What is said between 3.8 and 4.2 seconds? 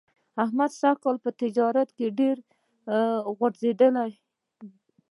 دی.